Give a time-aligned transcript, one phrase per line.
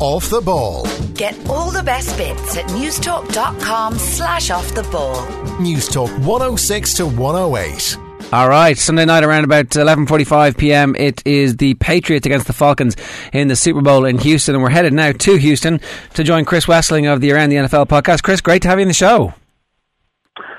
[0.00, 0.86] Off the Ball.
[1.14, 5.26] Get all the best bits at newstalk.com slash off the ball.
[5.58, 7.96] Newstalk 106 to 108.
[8.32, 10.94] All right, Sunday night around about 11:45 p.m.
[10.94, 12.94] It is the Patriots against the Falcons
[13.32, 15.80] in the Super Bowl in Houston, and we're headed now to Houston
[16.14, 18.22] to join Chris Wesseling of the Around the NFL podcast.
[18.22, 19.32] Chris, great to have you in the show.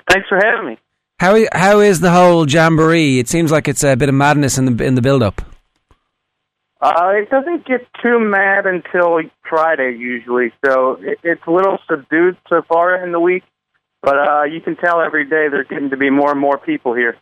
[0.10, 0.78] Thanks for having me.
[1.20, 3.20] How how is the whole jamboree?
[3.20, 5.42] It seems like it's a bit of madness in the in the build up.
[6.82, 9.20] Uh, it doesn't get too mad until
[9.50, 13.44] Friday usually, so it, it's a little subdued so far in the week.
[14.02, 16.94] But uh, you can tell every day there's getting to be more and more people
[16.94, 17.18] here.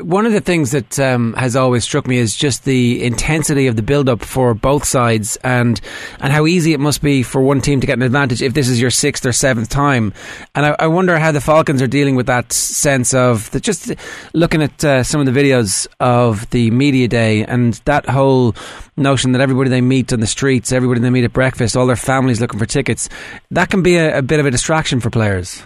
[0.00, 3.76] One of the things that um, has always struck me is just the intensity of
[3.76, 5.80] the build-up for both sides, and
[6.20, 8.68] and how easy it must be for one team to get an advantage if this
[8.68, 10.12] is your sixth or seventh time.
[10.54, 13.92] And I, I wonder how the Falcons are dealing with that sense of the, just
[14.34, 18.54] looking at uh, some of the videos of the media day and that whole
[18.96, 21.96] notion that everybody they meet on the streets, everybody they meet at breakfast, all their
[21.96, 23.08] families looking for tickets.
[23.50, 25.62] That can be a, a bit of a distraction for players.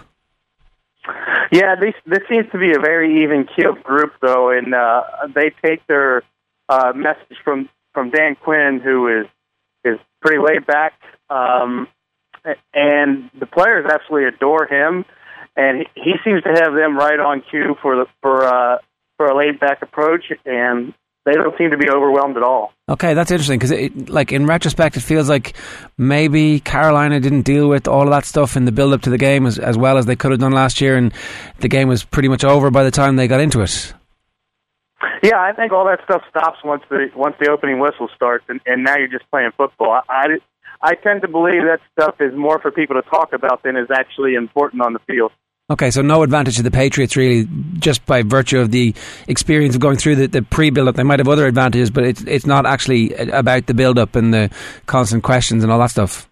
[1.51, 5.01] Yeah, this this seems to be a very even keeled group, though, and uh,
[5.33, 6.23] they take their
[6.69, 9.27] uh, message from from Dan Quinn, who is
[9.83, 10.93] is pretty laid back,
[11.29, 11.87] um,
[12.73, 15.05] and the players absolutely adore him,
[15.55, 18.77] and he, he seems to have them right on cue for the for uh,
[19.17, 20.93] for a laid back approach, and
[21.27, 22.71] they don't seem to be overwhelmed at all.
[22.87, 25.57] Okay, that's interesting because, like in retrospect, it feels like
[25.97, 29.45] maybe Carolina didn't deal with all of that stuff in the build-up to the game
[29.45, 31.13] as, as well as they could have done last year, and
[31.59, 33.93] the game was pretty much over by the time they got into it.
[35.21, 38.61] Yeah, I think all that stuff stops once the once the opening whistle starts, and,
[38.65, 39.91] and now you're just playing football.
[39.91, 40.27] I, I
[40.81, 43.89] I tend to believe that stuff is more for people to talk about than is
[43.93, 45.31] actually important on the field.
[45.69, 47.45] Okay, so no advantage to the Patriots really,
[47.77, 48.95] just by virtue of the
[49.27, 50.95] experience of going through the, the pre-build-up.
[50.95, 54.49] They might have other advantages, but it's it's not actually about the build-up and the
[54.85, 56.29] constant questions and all that stuff.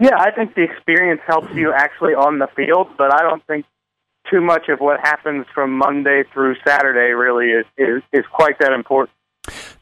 [0.00, 3.66] Yeah, I think the experience helps you actually on the field, but I don't think
[4.30, 8.72] too much of what happens from Monday through Saturday really is is, is quite that
[8.72, 9.14] important.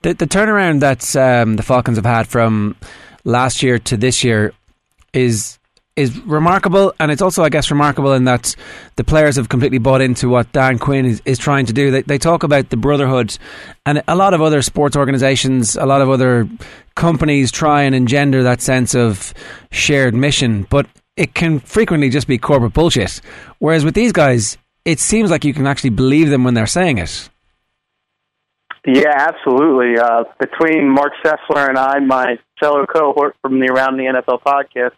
[0.02, 2.74] The, the turnaround that um, the Falcons have had from
[3.22, 4.52] last year to this year
[5.12, 5.60] is
[5.96, 8.56] is remarkable, and it's also, I guess, remarkable in that
[8.96, 11.90] the players have completely bought into what Dan Quinn is, is trying to do.
[11.90, 13.36] They, they talk about the brotherhood,
[13.86, 16.48] and a lot of other sports organisations, a lot of other
[16.96, 19.32] companies try and engender that sense of
[19.70, 23.20] shared mission, but it can frequently just be corporate bullshit.
[23.58, 26.98] Whereas with these guys, it seems like you can actually believe them when they're saying
[26.98, 27.30] it.
[28.86, 29.98] Yeah, absolutely.
[29.98, 34.92] Uh, between Mark Sessler and I, my fellow cohort from the Around the NFL podcast,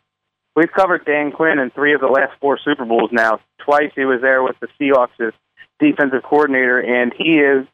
[0.57, 3.41] We've covered Dan Quinn in three of the last four Super Bowls now.
[3.59, 5.35] Twice he was there with the Seahawks as
[5.79, 7.67] defensive coordinator, and he is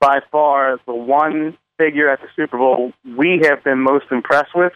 [0.00, 4.72] by far the one figure at the Super Bowl we have been most impressed with.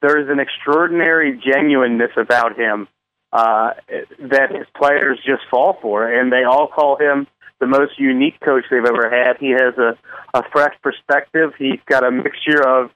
[0.00, 2.88] There is an extraordinary genuineness about him
[3.32, 3.72] uh,
[4.20, 7.26] that his players just fall for, and they all call him
[7.60, 9.36] the most unique coach they've ever had.
[9.38, 9.98] He has a,
[10.32, 11.52] a fresh perspective.
[11.58, 12.90] He's got a mixture of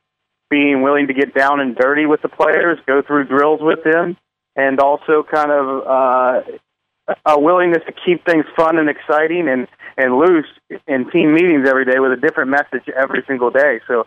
[0.51, 4.17] being willing to get down and dirty with the players, go through drills with them,
[4.57, 9.67] and also kind of uh, a willingness to keep things fun and exciting and
[9.97, 10.47] and loose
[10.87, 13.81] in team meetings every day with a different message every single day.
[13.89, 14.05] So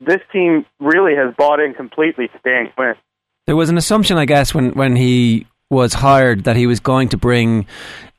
[0.00, 2.94] this team really has bought in completely to Dan Quinn.
[3.46, 7.10] There was an assumption, I guess, when when he was hired that he was going
[7.10, 7.66] to bring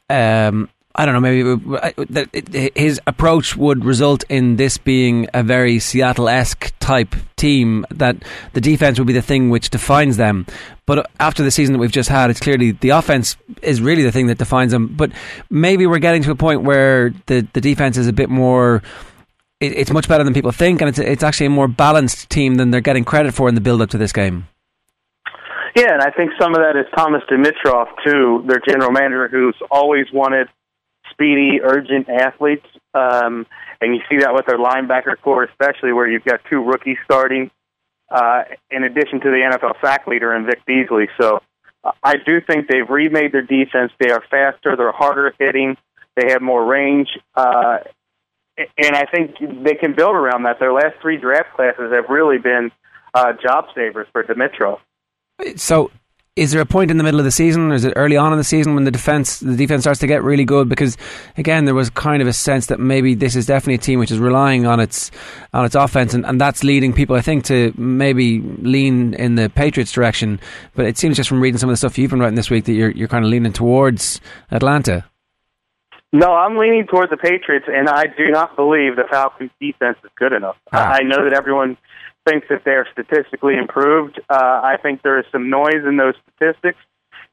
[0.09, 5.44] um, I don't know, maybe uh, that his approach would result in this being a
[5.44, 8.18] very Seattle esque type team, that
[8.54, 10.48] the defense would be the thing which defines them.
[10.88, 14.12] But after the season that we've just had, it's clearly the offense is really the
[14.12, 14.88] thing that defines them.
[14.88, 15.12] But
[15.50, 18.82] maybe we're getting to a point where the, the defense is a bit more.
[19.62, 22.72] it's much better than people think, and it's, it's actually a more balanced team than
[22.72, 24.48] they're getting credit for in the build up to this game.
[25.76, 29.56] Yeah, and I think some of that is Thomas Dimitroff too, their general manager, who's
[29.70, 30.50] always wanted
[31.19, 32.66] speedy, urgent athletes.
[32.94, 33.46] Um,
[33.81, 37.52] and you see that with their linebacker core, especially where you've got two rookies starting,
[38.09, 41.08] uh, in addition to the NFL sack leader in Vic Beasley.
[41.20, 41.41] So
[41.84, 43.91] uh, I do think they've remade their defense.
[43.99, 45.78] They are faster, they're harder hitting,
[46.16, 47.09] they have more range.
[47.35, 47.79] Uh,
[48.58, 50.59] and I think they can build around that.
[50.59, 52.72] Their last three draft classes have really been
[53.14, 54.79] uh, job savers for Dimitroff.
[55.55, 55.91] So
[56.40, 58.32] is there a point in the middle of the season, or is it early on
[58.32, 60.70] in the season when the defense the defense starts to get really good?
[60.70, 60.96] Because
[61.38, 64.09] again, there was kind of a sense that maybe this is definitely a team which
[64.09, 65.12] is relying on its
[65.53, 69.50] on its offense, and, and that's leading people, I think, to maybe lean in the
[69.50, 70.40] Patriots direction.
[70.76, 72.64] But it seems just from reading some of the stuff you've been writing this week
[72.66, 75.06] that you're you're kind of leaning towards Atlanta.
[76.12, 80.09] No, I'm leaning towards the Patriots, and I do not believe the Falcons' defense is
[80.18, 80.56] good enough.
[80.72, 80.94] Ah.
[80.94, 81.78] I know that everyone
[82.29, 84.20] think that they're statistically improved.
[84.29, 86.78] Uh, I think there is some noise in those statistics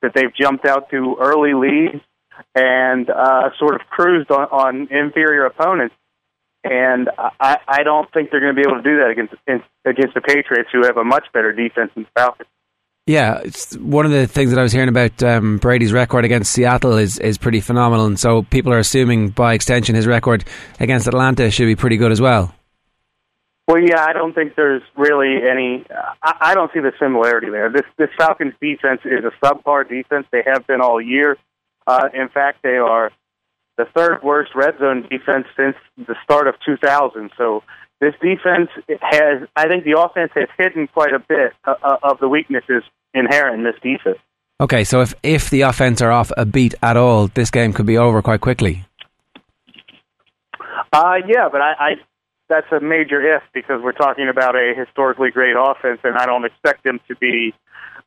[0.02, 2.02] that they've jumped out to early leads
[2.54, 5.94] and uh, sort of cruised on, on inferior opponents.
[6.64, 9.34] And I, I don't think they're going to be able to do that against
[9.84, 12.49] against the Patriots, who have a much better defense than the Falcons.
[13.06, 16.50] Yeah, it's one of the things that I was hearing about um, Brady's record against
[16.50, 20.44] Seattle is is pretty phenomenal, and so people are assuming by extension his record
[20.81, 22.52] against Atlanta should be pretty good as well.
[23.66, 25.84] Well, yeah, I don't think there's really any.
[26.22, 27.70] I, I don't see the similarity there.
[27.70, 30.26] This this Falcons defense is a subpar defense.
[30.30, 31.36] They have been all year.
[31.86, 33.10] Uh, in fact, they are
[33.76, 37.30] the third worst red zone defense since the start of 2000.
[37.36, 37.62] So
[38.00, 38.70] this defense
[39.00, 42.82] has, I think the offense has hidden quite a bit uh, uh, of the weaknesses
[43.14, 44.18] inherent in this defense.
[44.60, 47.86] Okay, so if, if the offense are off a beat at all, this game could
[47.86, 48.84] be over quite quickly.
[50.92, 51.90] Uh, yeah, but I, I
[52.48, 56.44] that's a major if because we're talking about a historically great offense, and I don't
[56.44, 57.54] expect them to be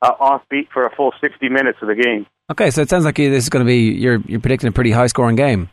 [0.01, 2.25] uh, off beat for a full 60 minutes of the game.
[2.49, 4.91] Okay, so it sounds like this is going to be you're you're predicting a pretty
[4.91, 5.69] high scoring game.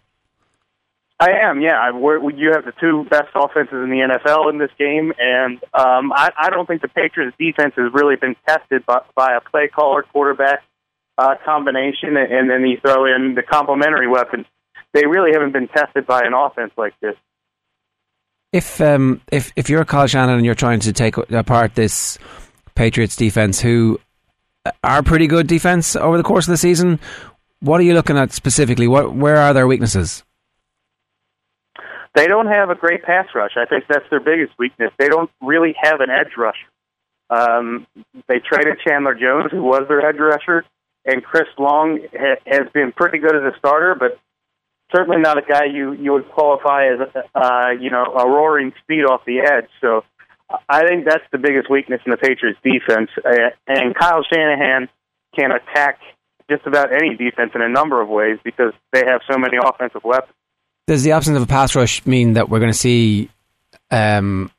[1.19, 1.93] I am, yeah.
[1.93, 6.13] We're, you have the two best offenses in the NFL in this game, and um,
[6.13, 9.69] I, I don't think the Patriots' defense has really been tested by, by a play
[9.69, 10.63] caller quarterback
[11.17, 14.45] uh, combination, and then you throw in the complementary weapons.
[14.93, 17.17] They really haven't been tested by an offense like this.
[18.57, 22.19] If um, if if you're Kyle Shanahan and you're trying to take apart this
[22.75, 24.01] Patriots defense, who
[24.83, 26.99] are pretty good defense over the course of the season,
[27.61, 28.89] what are you looking at specifically?
[28.89, 30.25] What where are their weaknesses?
[32.15, 33.53] They don't have a great pass rush.
[33.59, 34.91] I think that's their biggest weakness.
[34.99, 36.71] They don't really have an edge rusher.
[37.29, 37.87] Um,
[38.27, 40.65] they traded Chandler Jones, who was their edge rusher,
[41.05, 44.19] and Chris Long ha- has been pretty good as a starter, but
[44.95, 47.01] certainly not a guy you you would qualify as
[47.35, 49.69] uh, you know a roaring speed off the edge.
[49.81, 50.05] So
[50.69, 53.11] I think that's the biggest weakness in the Patriots defense,
[53.67, 54.89] and Kyle Shanahan
[55.35, 55.99] can attack
[56.49, 60.05] just about any defense in a number of ways because they have so many offensive
[60.05, 60.33] weapons.
[60.87, 63.29] Does the absence of a pass rush mean that we're going to see
[63.91, 64.53] um,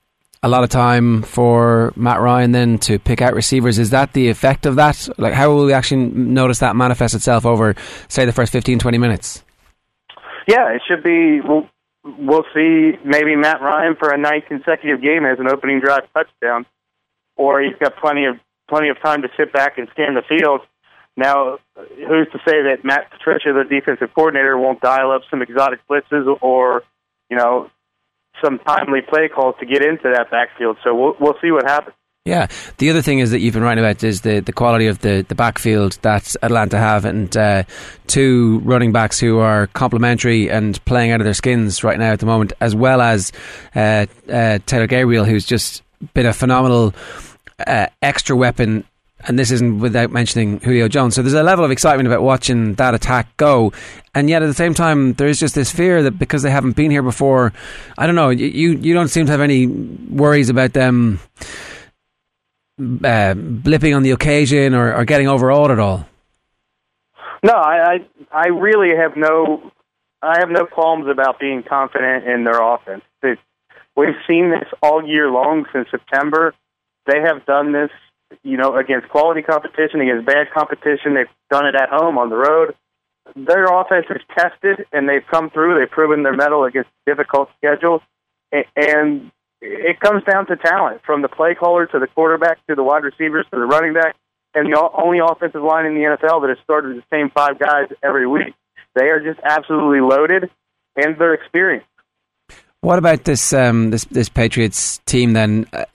[0.44, 3.80] a lot of time for Matt Ryan then to pick out receivers?
[3.80, 5.08] Is that the effect of that?
[5.18, 7.76] Like, how will we actually notice that manifest itself over,
[8.10, 9.44] say, the first 15, 20 minutes?
[10.48, 11.42] Yeah, it should be.
[11.42, 11.68] We'll,
[12.04, 16.66] we'll see maybe Matt Ryan for a ninth consecutive game as an opening drive touchdown,
[17.36, 18.36] or he's got plenty of
[18.70, 20.62] plenty of time to sit back and scan the field
[21.18, 25.80] now, who's to say that Matt Patricia, the defensive coordinator, won't dial up some exotic
[25.90, 26.84] blitzes or,
[27.30, 27.72] you know,
[28.44, 30.78] some timely play calls to get into that backfield?
[30.84, 31.96] So we'll, we'll see what happens.
[32.28, 32.48] Yeah.
[32.78, 35.26] The other thing is that you've been writing about is the, the quality of the,
[35.30, 37.64] the backfield that Atlanta have, and uh,
[38.08, 42.20] two running backs who are complementary and playing out of their skins right now at
[42.20, 43.32] the moment, as well as
[43.78, 45.84] uh, uh, Taylor Gabriel, who's just
[46.14, 46.94] been a phenomenal
[47.66, 48.84] uh, extra weapon
[49.28, 51.16] and this isn't without mentioning Julio Jones.
[51.16, 53.74] So there's a level of excitement about watching that attack go,
[54.14, 56.76] and yet at the same time, there is just this fear that because they haven't
[56.76, 57.52] been here before,
[57.98, 58.30] I don't know.
[58.30, 61.20] You you don't seem to have any worries about them
[62.80, 66.08] uh, blipping on the occasion or, or getting overawed at all.
[67.44, 67.98] No, I, I
[68.32, 69.72] I really have no
[70.22, 73.04] I have no qualms about being confident in their offense.
[73.96, 76.54] we've seen this all year long since September.
[77.06, 77.92] They have done this
[78.44, 81.16] you know, against quality competition, against bad competition.
[81.16, 82.76] They've done it at home, on the road.
[83.36, 85.80] Their offense is tested, and they've come through.
[85.80, 88.02] They've proven their mettle against difficult schedules,
[88.52, 89.32] and
[89.62, 93.04] it comes down to talent, from the play caller to the quarterback to the wide
[93.04, 94.16] receivers to the running back,
[94.54, 97.90] and the only offensive line in the NFL that has started the same five guys
[98.04, 98.54] every week.
[98.96, 100.50] They are just absolutely loaded,
[100.96, 101.88] and they're experienced.
[102.82, 105.66] What about this um, this this Patriots team then?
[105.74, 105.86] Uh,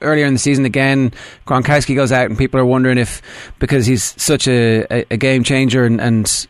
[0.00, 1.12] earlier in the season, again,
[1.46, 3.22] Gronkowski goes out, and people are wondering if
[3.58, 6.46] because he's such a, a, a game changer and, and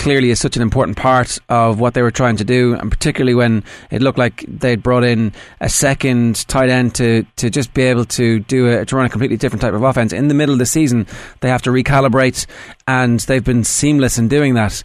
[0.00, 3.34] clearly is such an important part of what they were trying to do, and particularly
[3.34, 5.30] when it looked like they'd brought in
[5.60, 9.10] a second tight end to, to just be able to do a, to run a
[9.10, 11.06] completely different type of offense in the middle of the season.
[11.40, 12.46] They have to recalibrate,
[12.88, 14.82] and they've been seamless in doing that.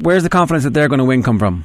[0.00, 1.64] Where's the confidence that they're going to win come from?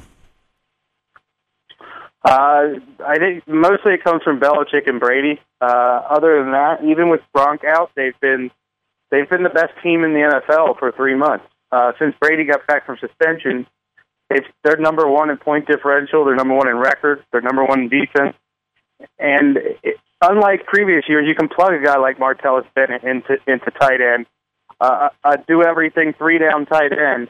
[2.24, 5.40] Uh, I think mostly it comes from Belichick and Brady.
[5.60, 8.52] Uh, other than that, even with Gronk out, they've been
[9.10, 12.66] they've been the best team in the NFL for three months uh, since Brady got
[12.66, 13.66] back from suspension.
[14.30, 16.24] They've, they're number one in point differential.
[16.24, 17.24] They're number one in record.
[17.32, 18.36] They're number one in defense.
[19.18, 23.70] And it, unlike previous years, you can plug a guy like Martellus Bennett into into
[23.80, 24.26] tight end,
[24.80, 27.28] uh, uh, do everything three down tight end,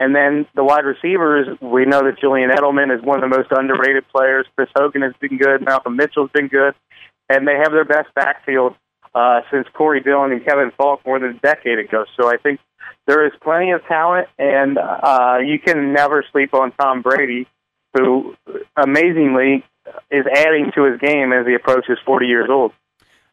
[0.00, 3.50] and then the wide receivers, we know that Julian Edelman is one of the most
[3.50, 4.46] underrated players.
[4.54, 5.64] Chris Hogan has been good.
[5.64, 6.74] Malcolm Mitchell's been good.
[7.28, 8.74] and they have their best backfield
[9.14, 12.04] uh, since Corey Dillon and Kevin Faulk more than a decade ago.
[12.18, 12.60] So I think
[13.06, 17.46] there is plenty of talent, and uh, you can never sleep on Tom Brady,
[17.96, 18.34] who
[18.76, 19.64] amazingly
[20.10, 22.72] is adding to his game as he approaches 40 years old.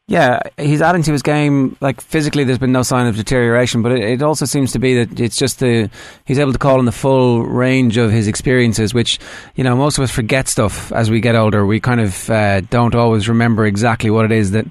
[0.08, 1.76] Yeah, he's adding to his game.
[1.80, 5.02] Like physically, there's been no sign of deterioration, but it, it, also seems to be
[5.02, 5.90] that it's just the
[6.24, 9.18] he's able to call in the full range of his experiences, which
[9.56, 11.66] you know most of us forget stuff as we get older.
[11.66, 14.66] We kind of uh, don't always remember exactly what it is that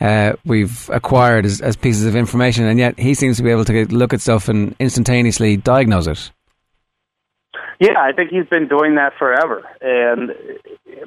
[0.00, 3.66] uh, we've acquired as, as pieces of information, and yet he seems to be able
[3.66, 6.30] to look at stuff and instantaneously diagnose it.
[7.78, 10.30] Yeah, I think he's been doing that forever, and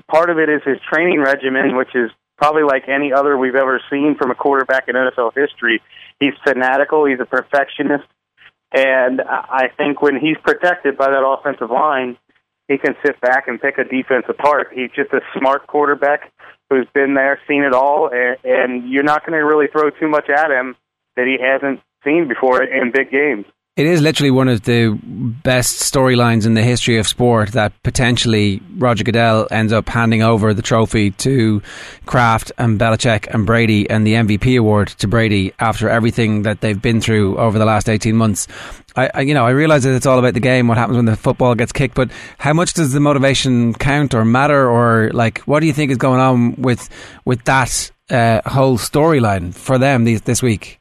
[0.07, 3.79] part of it is his training regimen, which is probably like any other we've ever
[3.91, 5.79] seen from a quarterback in NFL history.
[6.19, 7.05] He's fanatical.
[7.05, 8.05] He's a perfectionist.
[8.73, 12.17] And I think when he's protected by that offensive line,
[12.67, 14.69] he can sit back and pick a defense apart.
[14.73, 16.31] He's just a smart quarterback
[16.71, 20.27] who's been there, seen it all, and, you're not going to really throw too much
[20.29, 20.75] at him
[21.15, 23.45] that he hasn't seen before in big games.
[23.77, 28.61] It is literally one of the best storylines in the history of sport that potentially
[28.75, 31.61] Roger Goodell ends up handing over the trophy to
[32.05, 36.81] Kraft and Belichick and Brady and the MVP award to Brady after everything that they've
[36.81, 38.45] been through over the last 18 months.
[38.97, 41.05] I, I, you know, I realize that it's all about the game, what happens when
[41.05, 45.39] the football gets kicked, but how much does the motivation count or matter or like
[45.43, 46.89] what do you think is going on with
[47.23, 50.80] with that uh, whole storyline for them these, this week?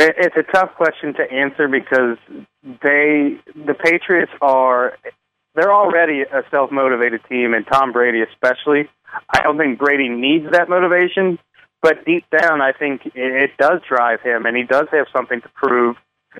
[0.00, 2.18] It's a tough question to answer because
[2.62, 4.96] they, the Patriots are,
[5.56, 8.88] they're already a self motivated team, and Tom Brady especially.
[9.28, 11.40] I don't think Brady needs that motivation,
[11.82, 15.48] but deep down, I think it does drive him, and he does have something to
[15.48, 15.96] prove,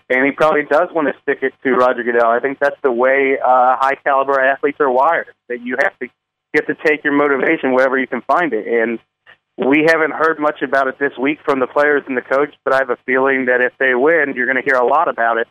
[0.08, 2.30] and he probably does want to stick it to Roger Goodell.
[2.30, 5.34] I think that's the way uh, high caliber athletes are wired.
[5.48, 6.08] That you have to
[6.54, 9.00] have to take your motivation wherever you can find it, and
[9.58, 12.74] we haven't heard much about it this week from the players and the coach, but
[12.74, 15.36] I have a feeling that if they win, you're going to hear a lot about
[15.38, 15.48] it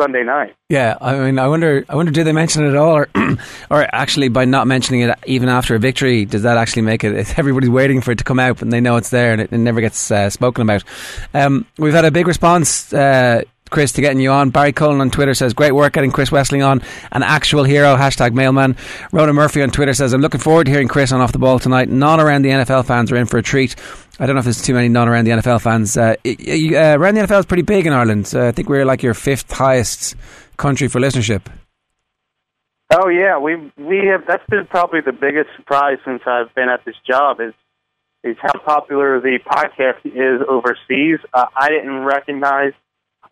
[0.00, 0.54] Sunday night.
[0.68, 3.08] Yeah, I mean, I wonder, I wonder, do they mention it at all, or,
[3.70, 7.38] or actually by not mentioning it even after a victory, does that actually make it?
[7.38, 9.58] Everybody's waiting for it to come out, and they know it's there, and it, it
[9.58, 10.84] never gets uh, spoken about.
[11.34, 12.92] Um, we've had a big response.
[12.92, 14.50] Uh, Chris, to getting you on.
[14.50, 16.82] Barry Cullen on Twitter says, Great work getting Chris Wesseling on.
[17.10, 17.96] An actual hero.
[17.96, 18.76] Hashtag mailman.
[19.10, 21.58] Rhoda Murphy on Twitter says, I'm looking forward to hearing Chris on Off the Ball
[21.58, 21.88] tonight.
[21.88, 23.74] Non around the NFL fans are in for a treat.
[24.20, 25.96] I don't know if there's too many non around the NFL fans.
[25.96, 28.30] Uh, uh, around the NFL is pretty big in Ireland.
[28.32, 30.14] Uh, I think we're like your fifth highest
[30.58, 31.42] country for listenership.
[32.94, 34.26] Oh yeah, we we have.
[34.26, 37.40] That's been probably the biggest surprise since I've been at this job.
[37.40, 37.54] Is
[38.22, 41.18] is how popular the podcast is overseas.
[41.32, 42.74] Uh, I didn't recognize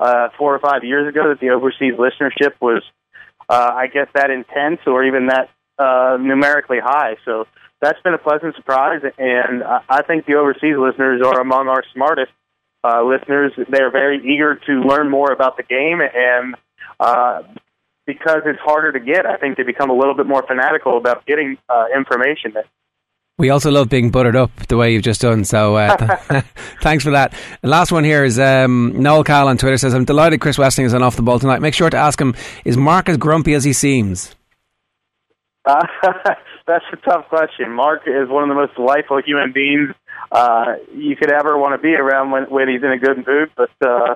[0.00, 2.82] uh, four or five years ago that the overseas listenership was,
[3.48, 7.16] uh, I guess, that intense or even that uh, numerically high.
[7.24, 7.46] So
[7.80, 12.32] that's been a pleasant surprise, and I think the overseas listeners are among our smartest
[12.84, 13.52] uh, listeners.
[13.68, 16.56] They're very eager to learn more about the game, and
[16.98, 17.42] uh,
[18.06, 21.26] because it's harder to get, I think they become a little bit more fanatical about
[21.26, 22.52] getting uh, information.
[22.54, 22.66] That
[23.40, 25.44] we also love being buttered up the way you've just done.
[25.44, 25.96] So uh,
[26.28, 26.44] th-
[26.82, 27.34] thanks for that.
[27.62, 30.84] The last one here is um, Noel Cal on Twitter says, I'm delighted Chris Wesseling
[30.84, 31.60] is on off the ball tonight.
[31.60, 34.34] Make sure to ask him, is Mark as grumpy as he seems?
[35.64, 35.86] Uh,
[36.66, 37.72] that's a tough question.
[37.72, 39.94] Mark is one of the most delightful human beings
[40.30, 43.50] uh, you could ever want to be around when, when he's in a good mood,
[43.56, 44.14] but uh,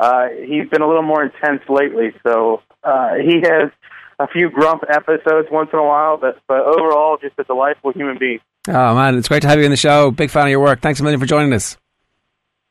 [0.00, 2.12] uh, he's been a little more intense lately.
[2.22, 3.70] So uh, he has
[4.18, 8.18] a few grump episodes once in a while, but, but overall, just a delightful human
[8.18, 8.40] being.
[8.68, 10.10] Oh man, it's great to have you in the show.
[10.10, 10.80] Big fan of your work.
[10.80, 11.76] Thanks a million for joining us.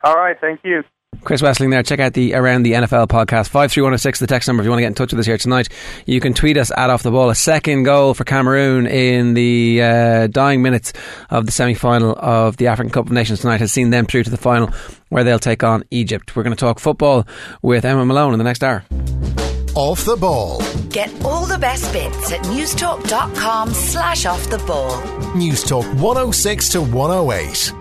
[0.03, 0.83] All right, thank you.
[1.24, 1.83] Chris Wesseling there.
[1.83, 3.50] Check out the Around the NFL podcast.
[3.50, 5.69] 53106, the text number if you want to get in touch with us here tonight.
[6.05, 7.29] You can tweet us at Off the Ball.
[7.29, 10.93] A second goal for Cameroon in the uh, dying minutes
[11.29, 14.24] of the semi final of the African Cup of Nations tonight has seen them through
[14.24, 14.74] to the final
[15.10, 16.36] where they'll take on Egypt.
[16.36, 17.27] We're going to talk football
[17.62, 18.83] with Emma Malone in the next hour.
[19.75, 20.62] Off the ball.
[20.90, 25.01] Get all the best bits at newstalk.com slash off the ball.
[25.34, 27.81] Newstalk 106 to 108.